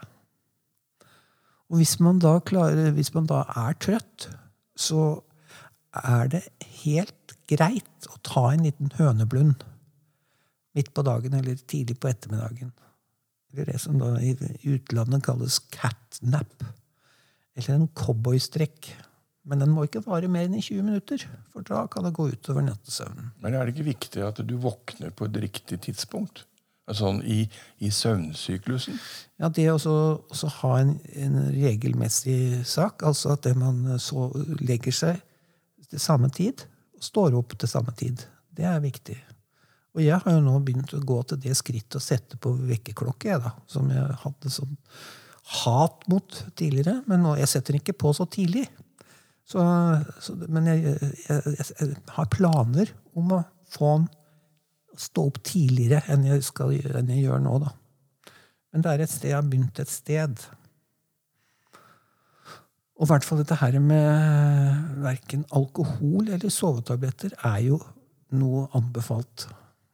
Og 1.73 1.81
hvis 1.81 1.95
man 2.05 2.21
da, 2.21 2.35
klarer, 2.45 2.91
hvis 2.93 3.09
man 3.15 3.25
da 3.25 3.41
er 3.57 3.73
trøtt, 3.81 4.27
så 4.77 5.07
er 5.97 6.29
det 6.35 6.43
helt 6.83 7.33
greit 7.49 8.11
å 8.13 8.21
ta 8.21 8.45
en 8.51 8.67
liten 8.67 8.93
høneblund 8.99 9.65
midt 10.77 10.93
på 10.93 11.01
dagen 11.01 11.33
eller 11.33 11.57
tidlig 11.65 11.97
på 11.97 12.11
ettermiddagen. 12.11 12.69
Eller 13.49 13.71
det 13.71 13.81
som 13.81 13.97
da 13.97 14.13
i 14.21 14.35
utlandet 14.69 15.25
kalles 15.25 15.57
catnap. 15.73 16.61
Eller 17.57 17.73
en 17.73 17.89
cowboystrekk. 17.97 18.91
Men 19.47 19.63
den 19.63 19.71
må 19.71 19.85
ikke 19.87 20.03
vare 20.03 20.27
mer 20.31 20.47
enn 20.47 20.57
i 20.59 20.63
20 20.63 20.83
minutter, 20.83 21.23
for 21.53 21.63
da 21.67 21.85
kan 21.91 22.03
det 22.03 22.13
gå 22.17 22.27
utover 22.33 22.65
nattesøvnen. 22.67 23.31
Men 23.43 23.55
er 23.55 23.65
det 23.65 23.75
ikke 23.75 23.87
viktig 23.93 24.23
at 24.25 24.41
du 24.43 24.55
våkner 24.59 25.13
på 25.15 25.29
et 25.29 25.39
riktig 25.47 25.79
tidspunkt? 25.87 26.43
Sånn 26.95 27.19
i, 27.27 27.41
i 27.83 27.89
søvnsyklusen? 27.91 28.95
Ja, 29.41 29.49
Det 29.51 29.65
å 29.71 29.95
ha 30.61 30.73
en, 30.79 30.93
en 31.19 31.39
regelmessig 31.51 32.63
sak, 32.67 33.03
altså 33.03 33.33
at 33.35 33.43
det 33.43 33.57
man 33.59 33.97
så 33.99 34.29
legger 34.63 34.95
seg 34.95 35.23
til 35.91 36.03
samme 36.03 36.31
tid 36.31 36.63
og 36.95 37.03
står 37.03 37.35
opp 37.39 37.57
til 37.59 37.71
samme 37.71 37.91
tid, 37.99 38.23
det 38.55 38.67
er 38.67 38.79
viktig. 38.83 39.17
Og 39.97 40.03
jeg 40.05 40.19
har 40.23 40.35
jo 40.35 40.41
nå 40.45 40.55
begynt 40.63 40.93
å 40.95 41.03
gå 41.03 41.19
til 41.27 41.39
det 41.43 41.55
skrittet 41.57 41.99
å 41.99 42.03
sette 42.03 42.39
på 42.39 42.53
vekkerklokke, 42.55 43.31
jeg 43.33 43.43
da, 43.43 43.51
som 43.67 43.91
jeg 43.91 44.19
hadde 44.23 44.51
sånn 44.53 44.75
hat 45.63 46.03
mot 46.11 46.43
tidligere. 46.59 47.01
Men 47.09 47.23
nå, 47.25 47.35
jeg 47.39 47.49
setter 47.51 47.73
den 47.73 47.81
ikke 47.81 47.97
på 48.05 48.11
så 48.15 48.27
tidlig. 48.29 48.67
Så, 49.47 49.63
så, 50.19 50.35
men 50.51 50.67
jeg, 50.67 50.97
jeg, 51.23 51.55
jeg, 51.55 51.97
har 52.17 52.31
planer 52.33 52.91
om 53.15 53.31
å 53.37 53.43
få 53.71 53.93
den 53.95 54.07
stå 54.97 55.27
opp 55.29 55.37
tidligere 55.45 56.01
enn 56.11 56.25
jeg, 56.25 56.43
skal, 56.43 56.73
enn 56.73 57.11
jeg 57.13 57.27
gjør 57.27 57.43
nå, 57.45 57.59
da. 57.63 57.73
Men 58.73 58.83
det 58.83 58.93
er 58.93 59.03
et 59.05 59.11
sted 59.11 59.31
jeg 59.31 59.37
har 59.37 59.45
begynt 59.47 59.79
et 59.79 59.91
sted. 59.91 60.41
Og 62.97 63.05
i 63.05 63.11
hvert 63.11 63.27
fall 63.27 63.39
dette 63.43 63.59
her 63.61 63.77
med 63.79 64.97
verken 65.05 65.45
alkohol 65.55 66.27
eller 66.33 66.51
sovetabletter 66.51 67.37
er 67.45 67.61
jo 67.67 67.79
noe 68.37 68.65
anbefalt 68.75 69.45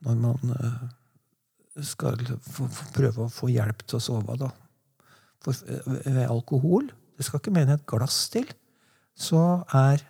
når 0.03 0.19
man 0.23 0.55
eh, 0.55 0.83
skal 1.83 2.19
prøve 2.95 3.27
å 3.27 3.31
få 3.31 3.51
hjelp 3.51 3.85
til 3.85 3.99
å 3.99 4.03
sove. 4.03 4.39
da. 4.39 4.49
For 5.43 5.67
eh, 5.67 5.93
ved 6.07 6.25
alkohol, 6.29 6.89
det 7.17 7.27
skal 7.27 7.43
ikke 7.43 7.53
mene 7.55 7.77
et 7.77 7.85
glass 7.89 8.25
til, 8.33 8.47
så 9.13 9.63
er, 9.73 10.03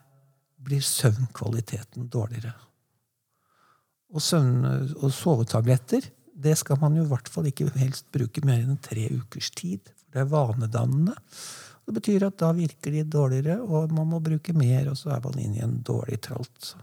blir 0.63 0.83
søvnkvaliteten 0.85 2.07
dårligere. 2.11 2.53
Og, 4.13 4.21
søvn, 4.21 4.61
og 5.01 5.09
sovetabletter 5.11 6.05
det 6.43 6.55
skal 6.59 6.79
man 6.81 6.95
jo 6.97 7.03
i 7.05 7.09
hvert 7.11 7.29
fall 7.31 7.47
ikke 7.49 7.69
helst 7.77 8.07
bruke 8.13 8.41
mer 8.45 8.63
enn 8.63 8.79
tre 8.81 9.05
ukers 9.13 9.51
tid. 9.55 9.91
For 10.05 10.15
det 10.15 10.23
er 10.23 10.31
vanedannende. 10.31 11.15
Det 11.83 11.95
betyr 11.97 12.27
at 12.29 12.39
da 12.39 12.53
virker 12.55 12.95
de 12.95 13.03
dårligere, 13.03 13.59
og 13.61 13.91
man 13.93 14.09
må 14.13 14.21
bruke 14.23 14.55
mer, 14.55 14.87
og 14.91 14.97
så 14.97 15.13
er 15.15 15.21
man 15.25 15.39
inne 15.41 15.59
i 15.59 15.65
en 15.65 15.77
dårlig 15.85 16.21
tralt. 16.23 16.73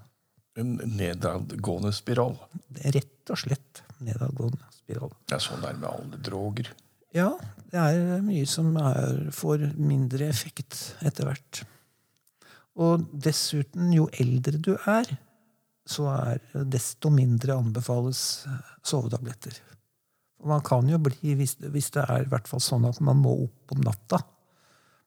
En 0.61 0.77
nedadgående 0.85 1.93
spiral. 1.97 2.37
Det 2.69 2.85
er 2.85 2.99
rett 2.99 3.33
og 3.33 3.41
slett 3.41 3.83
nedadgående 4.05 4.71
spiral. 4.75 5.13
Det 5.25 5.39
er 5.39 5.45
sånn 5.45 5.65
det 5.65 5.73
er 5.73 5.81
med 5.81 5.91
alle 5.91 6.23
droger. 6.31 6.71
Ja, 7.17 7.31
det 7.73 7.81
er 7.81 8.23
mye 8.23 8.47
som 8.47 8.75
er, 8.79 9.31
får 9.35 9.71
mindre 9.79 10.29
effekt 10.31 10.93
etter 11.07 11.31
hvert. 11.31 11.63
Og 12.81 13.05
dessuten, 13.13 13.91
jo 13.93 14.07
eldre 14.23 14.57
du 14.63 14.73
er, 14.89 15.09
så 15.91 16.07
er 16.13 16.41
desto 16.71 17.11
mindre 17.13 17.57
anbefales 17.61 18.47
sovetabletter. 18.87 19.57
Og 20.41 20.49
Man 20.55 20.63
kan 20.65 20.89
jo 20.89 20.99
bli, 21.03 21.35
hvis, 21.37 21.57
det 21.61 22.05
er 22.07 22.25
i 22.25 22.29
hvert 22.31 22.49
fall 22.49 22.63
sånn 22.65 22.87
at 22.89 23.01
man 23.05 23.21
må 23.21 23.35
opp 23.45 23.75
om 23.75 23.83
natta 23.85 24.23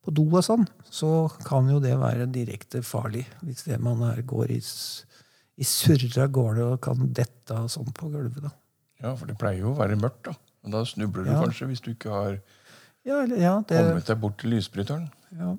på 0.03 0.11
do 0.13 0.25
og 0.35 0.43
sånn, 0.43 0.65
så 0.91 1.29
kan 1.47 1.69
jo 1.71 1.79
det 1.81 1.95
være 1.97 2.27
direkte 2.29 2.83
farlig. 2.85 3.23
Hvis 3.41 3.63
det 3.69 3.79
man 3.81 4.03
er, 4.11 4.21
går 4.27 4.51
i, 4.51 4.59
i 4.59 5.65
surre 5.67 6.27
gårde 6.27 6.67
og 6.73 6.81
kan 6.83 7.07
dette 7.15 7.55
og 7.57 7.71
sånn 7.71 7.93
på 7.95 8.11
gulvet. 8.11 8.43
da. 8.43 8.51
Ja, 9.01 9.15
For 9.15 9.31
det 9.31 9.37
pleier 9.39 9.63
jo 9.63 9.71
å 9.71 9.79
være 9.79 9.97
mørkt, 9.99 10.27
da. 10.27 10.35
Men 10.63 10.75
da 10.77 10.83
snubler 10.87 11.25
du 11.25 11.31
Ja. 11.31 11.39
kanskje 11.41 11.67
hvis 11.71 11.81
du 11.83 11.91
ikke 11.95 12.11
har 12.11 12.37
Ja, 13.03 13.23
eller, 13.23 13.35
ja, 13.35 13.55
det, 13.67 13.79
kommet 13.79 14.05
deg 14.07 14.19
bort 14.21 14.37
til 14.39 14.53
lysbryteren. 14.53 15.09
Ja. 15.35 15.55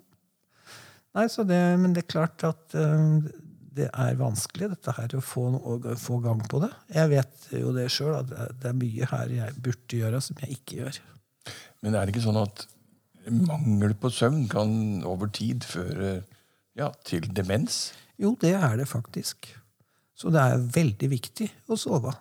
Nei, 1.15 1.27
så 1.31 1.45
det, 1.47 1.59
men 1.79 1.93
det 1.95 2.05
er 2.05 2.11
klart 2.11 2.43
at 2.47 2.75
eh, 2.75 3.31
det 3.75 3.89
er 3.91 4.17
vanskelig 4.19 4.69
dette 4.73 4.95
her 4.97 5.15
å 5.19 5.23
få, 5.23 5.45
å 5.59 5.95
få 5.99 6.21
gang 6.25 6.41
på 6.51 6.61
det. 6.63 6.71
Jeg 6.95 7.11
vet 7.13 7.49
jo 7.59 7.73
det 7.75 7.89
sjøl, 7.95 8.17
at 8.21 8.29
det- 8.31 8.53
det 8.63 8.71
er 8.71 8.79
mye 8.79 9.09
her 9.11 9.29
jeg 9.35 9.57
burde 9.63 9.99
gjøre 10.01 10.21
som 10.23 10.37
jeg 10.43 10.59
ikke 10.59 10.79
gjør. 10.83 10.99
Men 11.83 11.95
er 11.95 12.07
det 12.07 12.15
ikke 12.15 12.27
sånn 12.27 12.43
at 12.43 12.67
mangel 13.31 13.95
på 13.99 14.11
søvn 14.13 14.49
kan 14.51 15.03
over 15.07 15.27
tid 15.33 15.65
føre 15.67 16.25
ja, 16.77 16.91
til 17.05 17.27
demens? 17.35 17.93
Jo, 18.19 18.35
det 18.41 18.55
er 18.55 18.77
det 18.79 18.87
faktisk. 18.91 19.49
Så 20.15 20.31
det 20.31 20.41
er 20.43 20.59
veldig 20.75 21.09
viktig 21.11 21.49
å 21.69 21.79
sove. 21.79 22.13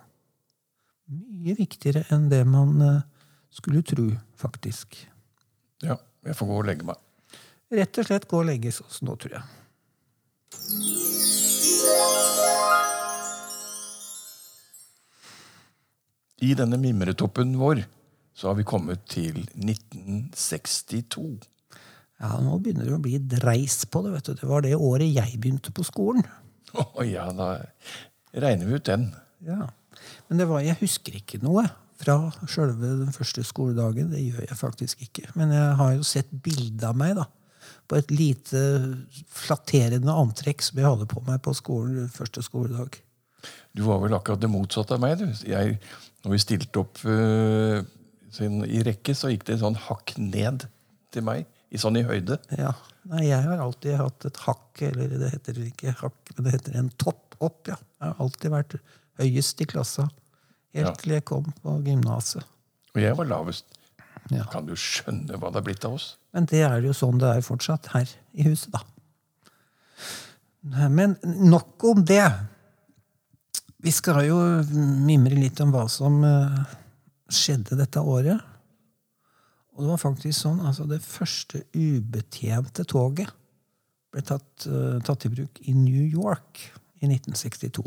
Mye 1.14 1.54
viktigere 1.58 2.06
enn 2.14 2.30
det 2.32 2.42
man 2.48 2.82
eh, 2.82 3.02
skulle 3.54 3.84
tro, 3.86 4.08
faktisk. 4.40 4.98
Ja, 5.84 5.98
jeg 6.26 6.38
får 6.40 6.50
gå 6.50 6.58
og 6.62 6.66
legge 6.70 6.88
meg. 6.88 6.98
Rett 7.72 7.98
og 7.98 8.06
slett 8.06 8.28
gå 8.30 8.42
og 8.42 8.50
legge 8.50 8.74
oss 8.74 9.02
nå, 9.06 9.16
tror 9.16 9.38
jeg. 9.40 9.44
I 16.44 16.54
denne 16.60 16.78
mimretoppen 16.82 17.56
vår 17.60 17.84
så 18.36 18.50
har 18.50 18.58
vi 18.58 18.66
kommet 18.68 19.06
til 19.14 19.44
1962. 19.54 21.26
Ja, 22.24 22.38
Nå 22.42 22.58
begynner 22.64 22.88
det 22.90 22.96
å 22.98 23.04
bli 23.04 23.20
dreis 23.20 23.84
på 23.86 24.02
det. 24.06 24.16
vet 24.16 24.26
du. 24.30 24.34
Det 24.42 24.50
var 24.50 24.66
det 24.66 24.74
året 24.76 25.12
jeg 25.14 25.38
begynte 25.40 25.72
på 25.76 25.86
skolen. 25.86 26.26
Å 26.74 27.06
ja, 27.06 27.28
da 27.36 27.52
regner 28.34 28.66
vi 28.70 28.80
ut 28.80 28.88
den. 28.90 29.08
Ja. 29.46 29.68
Men 30.28 30.42
det 30.42 30.48
var, 30.50 30.64
jeg 30.66 30.80
husker 30.82 31.20
ikke 31.20 31.40
noe 31.44 31.68
fra 32.02 32.18
sjølve 32.50 32.96
den 33.04 33.14
første 33.16 33.44
skoledagen. 33.46 34.10
Det 34.12 34.24
gjør 34.24 34.48
jeg 34.48 34.58
faktisk 34.60 35.04
ikke. 35.06 35.30
Men 35.38 35.54
jeg 35.54 35.76
har 35.80 35.94
jo 36.00 36.08
sett 36.08 36.32
bilde 36.44 36.90
av 36.90 36.98
meg 37.00 37.14
da, 37.20 37.28
på 37.88 37.98
et 38.00 38.12
lite 38.14 38.60
flatterende 39.32 40.14
antrekk 40.14 40.64
som 40.66 40.80
jeg 40.80 40.88
hadde 40.88 41.08
på 41.10 41.24
meg 41.28 41.42
på 41.46 41.54
skolen 41.58 42.10
første 42.14 42.44
skoledag. 42.46 43.00
Du 43.76 43.84
var 43.88 44.00
vel 44.04 44.16
akkurat 44.16 44.42
det 44.42 44.52
motsatte 44.52 44.96
av 44.96 45.04
meg. 45.04 45.18
du. 45.20 45.28
Jeg, 45.50 45.80
når 46.24 46.32
vi 46.36 46.40
stilte 46.44 46.80
opp 46.84 47.02
uh, 47.04 47.82
sånn 48.34 48.64
i 48.70 48.84
rekke, 48.86 49.16
så 49.18 49.32
gikk 49.34 49.46
det 49.50 49.60
sånn 49.64 49.76
hakk 49.90 50.16
ned 50.22 50.68
til 51.14 51.26
meg. 51.28 51.46
I 51.74 51.82
sånn 51.82 51.98
i 51.98 52.06
høyde. 52.06 52.38
Ja. 52.54 52.72
Nei, 53.10 53.26
jeg 53.28 53.44
har 53.44 53.60
alltid 53.60 53.98
hatt 54.00 54.26
et 54.30 54.38
hakk, 54.46 54.84
eller 54.88 55.16
det 55.20 55.32
heter 55.34 55.58
ikke 55.66 55.96
hakk, 56.00 56.20
men 56.36 56.46
det 56.46 56.54
heter 56.54 56.78
en 56.80 56.92
topp 57.02 57.36
opp. 57.44 57.68
ja. 57.68 57.76
Jeg 58.00 58.12
har 58.12 58.22
alltid 58.24 58.54
vært 58.54 58.76
høyest 59.20 59.64
i 59.66 59.68
klassa. 59.68 60.06
Helt 60.74 60.88
Ja. 60.88 60.94
til 61.02 61.12
jeg 61.14 61.26
kom 61.26 61.50
på 61.62 61.76
gymnaset. 61.86 62.46
Og 62.96 63.02
jeg 63.02 63.18
var 63.18 63.26
lavest. 63.26 63.66
Ja. 64.32 64.46
Kan 64.52 64.68
du 64.70 64.76
skjønne 64.80 65.38
hva 65.40 65.52
det 65.52 65.60
er 65.62 65.68
blitt 65.68 65.86
av 65.88 65.98
oss? 65.98 66.14
Men 66.36 66.48
det 66.50 66.64
er 66.66 66.80
jo 66.86 66.96
sånn 66.96 67.20
det 67.22 67.30
er 67.34 67.46
fortsatt 67.46 67.92
her 67.94 68.10
i 68.34 68.48
huset, 68.48 68.72
da. 68.74 68.84
Men 70.90 71.18
nok 71.24 71.84
om 71.90 72.06
det. 72.08 72.24
Vi 73.84 73.92
skal 73.92 74.22
jo 74.30 74.38
mimre 75.04 75.36
litt 75.36 75.60
om 75.60 75.74
hva 75.76 75.84
som 75.92 76.22
eh, 76.24 76.60
skjedde 77.28 77.76
dette 77.82 78.00
året. 78.00 78.40
Og 79.74 79.84
det 79.84 79.90
var 79.90 80.00
faktisk 80.00 80.38
sånn, 80.38 80.62
altså 80.64 80.86
Det 80.88 81.02
første 81.04 81.66
ubetjente 81.74 82.86
toget 82.88 83.34
ble 84.14 84.24
tatt, 84.24 84.68
eh, 84.70 85.02
tatt 85.04 85.28
i 85.28 85.34
bruk 85.34 85.60
i 85.68 85.76
New 85.76 86.06
York 86.06 86.62
i 87.02 87.10
1962. 87.10 87.84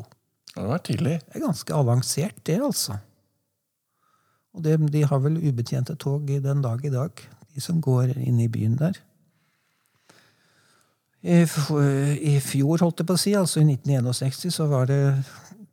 Det 0.53 0.65
var 0.67 0.85
tidlig. 0.85 1.19
Det 1.25 1.39
er 1.39 1.47
ganske 1.47 1.77
avansert, 1.77 2.39
det, 2.45 2.59
altså. 2.61 2.99
Og 4.57 4.65
det, 4.65 4.79
de 4.93 5.05
har 5.05 5.21
vel 5.21 5.37
ubetjente 5.43 5.97
tog 6.01 6.29
den 6.29 6.63
dag 6.65 6.85
i 6.85 6.93
dag, 6.93 7.11
de 7.55 7.63
som 7.63 7.81
går 7.85 8.17
inn 8.17 8.41
i 8.41 8.49
byen 8.53 8.79
der. 8.81 8.97
I, 11.27 11.43
I 11.43 12.37
fjor, 12.41 12.81
holdt 12.81 13.03
jeg 13.03 13.09
på 13.09 13.17
å 13.17 13.21
si, 13.21 13.35
altså 13.37 13.61
i 13.61 13.67
1961, 13.67 14.53
så 14.55 14.69
var 14.71 14.89
det 14.89 15.01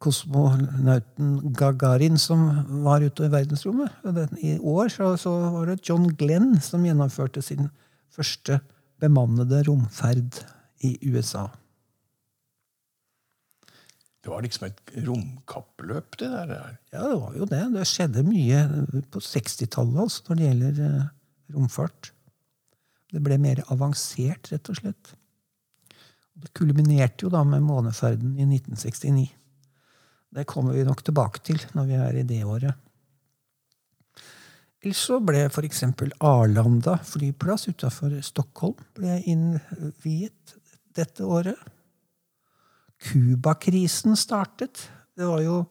kosmonauten 0.03 1.53
Gagarin 1.55 2.17
som 2.19 2.47
var 2.83 3.05
ute 3.05 3.27
i 3.27 3.31
verdensrommet. 3.31 3.93
Og 4.03 4.37
I 4.43 4.57
år 4.59 4.91
så, 4.91 5.13
så 5.19 5.31
var 5.53 5.69
det 5.69 5.83
John 5.87 6.09
Glenn 6.19 6.57
som 6.63 6.83
gjennomførte 6.83 7.43
sin 7.45 7.69
første 8.13 8.59
bemannede 9.03 9.63
romferd 9.67 10.41
i 10.83 10.97
USA. 11.07 11.47
Det 14.23 14.31
var 14.31 14.43
liksom 14.45 14.69
et 14.69 14.93
romkappløp, 15.03 16.15
det 16.21 16.29
der. 16.31 16.53
Ja, 16.93 17.01
det 17.09 17.17
var 17.19 17.33
jo 17.35 17.47
det. 17.49 17.63
Det 17.73 17.87
skjedde 17.89 18.23
mye 18.23 18.61
på 19.11 19.19
60-tallet 19.19 19.99
altså, 20.05 20.23
når 20.29 20.39
det 20.39 20.45
gjelder 20.47 20.79
eh, 20.85 21.09
romfart. 21.55 22.13
Det 23.11 23.21
ble 23.21 23.37
mer 23.41 23.59
avansert, 23.73 24.47
rett 24.53 24.71
og 24.71 24.79
slett. 24.79 25.11
Det 26.39 26.53
kulminerte 26.55 27.27
jo 27.27 27.33
da 27.33 27.43
med 27.45 27.65
måneferden 27.67 28.37
i 28.39 28.47
1969. 28.47 29.27
Det 30.33 30.47
kommer 30.49 30.73
vi 30.73 30.87
nok 30.87 31.03
tilbake 31.05 31.43
til 31.45 31.59
når 31.75 31.91
vi 31.91 31.99
er 31.99 32.17
i 32.17 32.25
det 32.31 32.39
året. 32.47 32.79
Ellers 34.83 35.03
så 35.03 35.19
ble 35.23 35.45
f.eks. 35.49 35.83
Arlanda 36.23 36.97
flyplass 37.07 37.69
utafor 37.69 38.15
Stockholm 38.25 38.79
ble 38.97 39.19
innviet 39.31 40.57
dette 40.95 41.23
året. 41.23 41.59
Cuba-krisen 43.03 44.15
startet. 44.19 44.87
Det 45.17 45.27
var 45.27 45.41
jo 45.43 45.63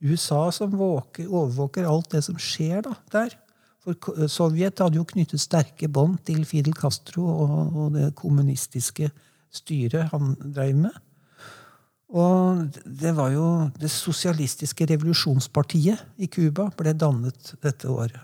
USA 0.00 0.48
som 0.54 0.74
våker, 0.78 1.26
overvåker 1.28 1.86
alt 1.88 2.10
det 2.14 2.22
som 2.26 2.38
skjer 2.40 2.82
da, 2.86 2.94
der. 3.12 3.34
For 3.82 4.28
Sovjet 4.30 4.80
hadde 4.82 4.98
jo 4.98 5.06
knyttet 5.08 5.42
sterke 5.42 5.88
bånd 5.90 6.20
til 6.28 6.44
Fidel 6.48 6.74
Castro 6.76 7.24
og, 7.28 7.76
og 7.76 7.92
det 7.96 8.12
kommunistiske 8.18 9.10
styret 9.54 10.10
han 10.12 10.34
drev 10.42 10.82
med. 10.86 10.96
Og 12.08 12.64
det 12.84 13.12
var 13.16 13.34
jo 13.34 13.70
Det 13.76 13.90
sosialistiske 13.92 14.86
revolusjonspartiet 14.88 16.00
i 16.16 16.26
Cuba 16.26 16.70
ble 16.76 16.94
dannet 16.96 17.54
dette 17.62 17.88
året. 17.88 18.20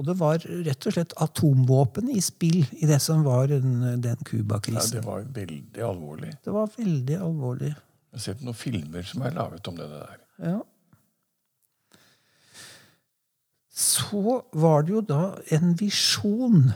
Og 0.00 0.06
det 0.08 0.14
var 0.16 0.40
rett 0.40 0.86
og 0.88 0.94
slett 0.94 1.12
atomvåpen 1.20 2.08
i 2.14 2.20
spill 2.24 2.62
i 2.80 2.86
det 2.88 2.96
som 3.04 3.24
var 3.26 3.50
den, 3.50 3.74
den 4.00 4.16
Ja, 4.16 4.24
Cuba-krisen. 4.24 4.96
det 4.96 5.04
var 5.04 5.26
veldig 5.36 5.82
alvorlig. 5.84 6.30
det 6.44 6.54
var 6.54 6.70
veldig 6.76 7.18
alvorlig. 7.20 7.72
Jeg 8.12 8.18
har 8.20 8.24
sett 8.24 8.40
noen 8.44 8.56
filmer 8.56 9.04
som 9.08 9.22
er 9.24 9.34
laget 9.36 9.68
om 9.68 9.76
det 9.76 9.88
der. 9.92 10.16
Ja. 10.40 10.58
Så 13.72 14.42
var 14.52 14.82
det 14.84 14.92
jo 14.92 15.00
da 15.04 15.20
en 15.54 15.72
visjon 15.80 16.72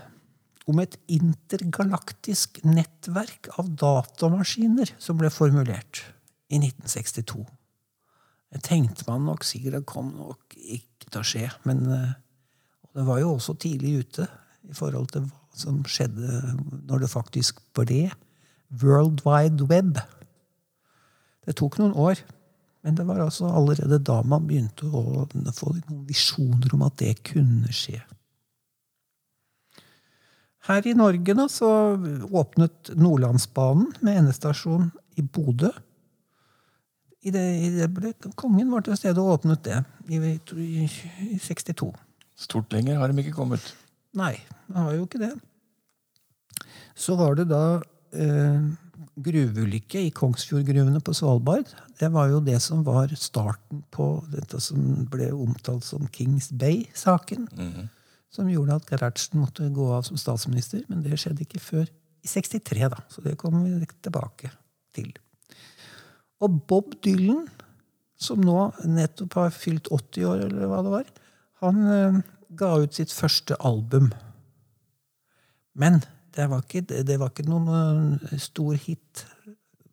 om 0.67 0.81
et 0.83 0.97
intergalaktisk 1.13 2.61
nettverk 2.67 3.51
av 3.61 3.69
datamaskiner 3.79 4.93
som 4.99 5.19
ble 5.21 5.31
formulert 5.31 6.03
i 6.51 6.59
1962. 6.59 7.45
Det 8.53 8.63
tenkte 8.67 9.05
man 9.09 9.27
nok 9.29 9.45
sikkert 9.47 9.77
det 9.81 9.87
kom 9.91 10.13
nok 10.17 10.57
ikke 10.57 11.11
til 11.11 11.21
å 11.21 11.27
skje, 11.27 11.51
men 11.69 11.85
eh, 11.93 12.15
det 12.97 13.05
var 13.05 13.21
jo 13.21 13.35
også 13.35 13.57
tidlig 13.61 13.99
ute 14.01 14.25
i 14.65 14.75
forhold 14.77 15.11
til 15.13 15.27
hva 15.27 15.43
som 15.57 15.83
skjedde 15.89 16.41
når 16.89 17.05
det 17.05 17.13
faktisk 17.13 17.61
ble 17.77 18.07
World 18.83 19.23
Wide 19.25 19.69
Web. 19.71 20.01
Det 21.47 21.55
tok 21.57 21.79
noen 21.81 21.95
år, 21.97 22.21
men 22.85 22.97
det 22.99 23.07
var 23.09 23.21
altså 23.23 23.49
allerede 23.53 24.01
da 24.03 24.21
man 24.27 24.47
begynte 24.49 24.89
å 24.89 25.27
få 25.55 25.73
noen 25.77 26.05
visjoner 26.09 26.75
om 26.77 26.85
at 26.87 26.99
det 27.03 27.15
kunne 27.27 27.73
skje. 27.75 28.01
Her 30.67 30.89
i 30.89 30.97
Norge 30.99 31.37
da, 31.39 31.47
så 31.53 31.69
åpnet 32.27 32.91
Nordlandsbanen 32.99 33.93
med 34.03 34.23
endestasjon 34.23 34.89
i 35.17 35.23
Bodø. 35.23 35.71
I 37.27 37.33
det, 37.35 37.45
i 37.61 37.71
det 37.75 37.87
ble, 37.95 38.13
kongen 38.39 38.73
var 38.73 38.83
til 38.87 38.99
stede 38.99 39.23
og 39.23 39.39
åpnet 39.39 39.63
det 39.67 39.79
i, 40.11 40.19
i, 40.19 40.89
i 41.37 41.39
62. 41.43 41.93
Stort 42.37 42.73
lenger 42.75 43.01
har 43.01 43.13
de 43.13 43.23
ikke 43.23 43.37
kommet. 43.37 43.63
Nei, 44.17 44.35
det 44.69 44.77
har 44.77 44.97
jo 44.97 45.07
ikke 45.07 45.23
det. 45.23 45.33
Så 46.97 47.17
var 47.17 47.37
det 47.37 47.49
da 47.49 47.81
eh, 48.17 48.67
gruveulykke 49.25 50.03
i 50.07 50.13
Kongsfjordgruvene 50.15 51.01
på 51.05 51.15
Svalbard. 51.17 51.69
Det 51.97 52.09
var 52.13 52.31
jo 52.33 52.41
det 52.45 52.59
som 52.65 52.85
var 52.85 53.13
starten 53.17 53.83
på 53.93 54.09
dette 54.33 54.61
som 54.61 55.07
ble 55.13 55.31
omtalt 55.33 55.85
som 55.89 56.09
Kings 56.13 56.51
Bay-saken. 56.53 57.49
Som 58.33 58.51
gjorde 58.53 58.77
at 58.77 58.91
Gerhardsen 58.91 59.41
måtte 59.41 59.69
gå 59.73 59.89
av 59.97 60.05
som 60.09 60.21
statsminister. 60.21 60.85
Men 60.91 61.05
det 61.05 61.17
skjedde 61.21 61.47
ikke 61.47 61.63
før 61.63 61.87
i 61.87 62.29
63, 62.29 62.89
da. 62.93 63.01
Så 63.09 63.25
det 63.25 63.39
kommer 63.41 63.65
vi 63.65 63.89
tilbake 64.05 64.53
til. 64.97 65.13
Og 66.45 66.61
Bob 66.69 66.99
Dylan, 67.05 67.47
som 68.21 68.43
nå 68.45 68.71
nettopp 68.85 69.39
har 69.41 69.55
fylt 69.55 69.89
80 69.93 70.29
år, 70.29 70.45
eller 70.49 70.69
hva 70.69 70.83
det 70.85 70.93
var, 70.93 71.15
han 71.63 71.83
eh, 71.91 72.21
ga 72.59 72.73
ut 72.83 72.97
sitt 72.97 73.13
første 73.15 73.57
album. 73.65 74.11
Men 75.77 76.03
det 76.37 76.49
var 76.53 76.65
ikke, 76.65 76.85
det 76.85 77.19
var 77.21 77.33
ikke 77.33 77.49
noen 77.49 78.17
eh, 78.31 78.39
stor 78.41 78.77
hit 78.81 79.27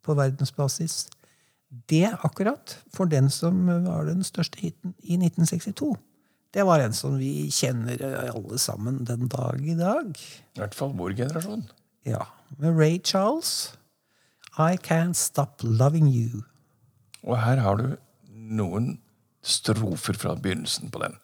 på 0.04 0.16
verdensbasis. 0.18 1.06
Det 1.90 2.06
akkurat, 2.22 2.76
for 2.94 3.10
den 3.10 3.30
som 3.32 3.66
var 3.66 4.04
den 4.06 4.22
største 4.26 4.60
hiten 4.60 4.94
i 5.02 5.16
1962, 5.18 5.94
det 6.54 6.62
var 6.62 6.84
en 6.84 6.94
som 6.94 7.16
vi 7.18 7.48
kjenner 7.50 7.98
eh, 7.98 8.30
alle 8.30 8.58
sammen 8.62 9.02
den 9.08 9.26
dag 9.32 9.64
i 9.64 9.74
dag. 9.78 10.12
I 10.54 10.62
hvert 10.62 10.76
fall 10.76 10.94
vår 10.98 11.16
generasjon. 11.18 11.66
Ja, 12.06 12.28
med 12.58 12.78
Ray 12.78 13.00
Charles. 13.02 13.74
I 14.54 14.76
Can't 14.78 15.18
Stop 15.18 15.64
Loving 15.64 16.06
You. 16.12 16.44
Og 17.24 17.40
her 17.42 17.58
har 17.64 17.80
du 17.80 17.96
noen 18.30 19.00
strofer 19.42 20.14
fra 20.14 20.36
begynnelsen 20.38 20.92
på 20.94 21.02
den. 21.02 21.16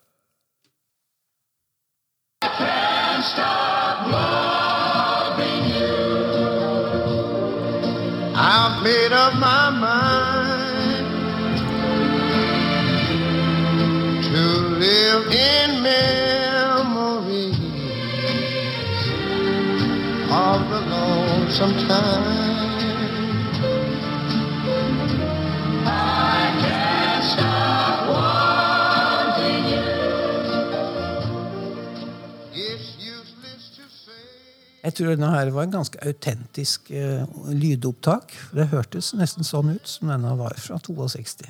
I've 8.81 8.87
made 8.87 9.13
up 9.13 9.35
my 9.35 9.69
mind 9.69 11.07
to 14.25 14.41
live 14.81 15.27
in 15.27 15.83
memories 15.83 17.59
of 20.31 20.71
the 20.71 20.81
lonesome 20.89 21.75
time. 21.89 22.30
Jeg 34.91 34.97
tror 34.99 35.13
denne 35.15 35.31
her 35.31 35.53
var 35.55 35.69
en 35.69 35.75
ganske 35.77 36.01
autentisk 36.03 36.89
uh, 36.91 37.23
lydopptak. 37.55 38.33
Det 38.57 38.67
hørtes 38.73 39.13
nesten 39.15 39.47
sånn 39.47 39.77
ut 39.77 39.87
som 39.87 40.11
denne 40.11 40.33
var 40.35 40.57
fra 40.59 40.81
62. 40.83 41.47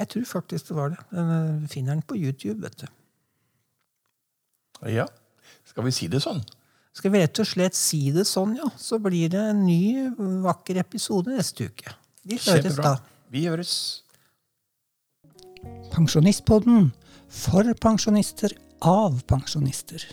Jeg 0.00 0.10
tror 0.14 0.24
faktisk 0.24 0.70
det 0.70 0.76
var 0.78 0.94
det. 0.94 1.02
Den 1.12 1.28
eh, 1.34 1.66
finner 1.70 1.92
den 1.94 2.00
på 2.08 2.16
YouTube. 2.16 2.62
vet 2.64 2.80
du. 2.80 2.86
Ja, 4.90 5.04
skal 5.68 5.84
vi 5.84 5.92
si 5.94 6.08
det 6.08 6.22
sånn? 6.24 6.40
Skal 6.96 7.12
vi 7.12 7.20
rett 7.20 7.42
og 7.42 7.46
slett 7.46 7.76
si 7.76 8.00
det 8.14 8.24
sånn, 8.26 8.56
ja, 8.56 8.70
så 8.80 8.98
blir 9.02 9.28
det 9.30 9.44
en 9.52 9.62
ny, 9.66 10.08
vakker 10.42 10.80
episode 10.80 11.36
neste 11.36 11.68
uke. 11.68 11.94
Vi 12.24 12.40
høres 12.40 12.80
da. 12.80 12.96
Vi 13.34 13.44
høres. 13.44 13.76
Pensjonistpodden 15.92 16.92
for 17.28 17.70
pensjonister 17.82 18.56
av 18.80 19.20
pensjonister. 19.28 20.06